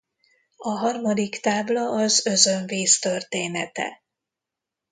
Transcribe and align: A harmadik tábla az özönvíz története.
A 0.57 0.69
harmadik 0.69 1.39
tábla 1.39 1.85
az 1.89 2.25
özönvíz 2.25 2.99
története. 2.99 4.03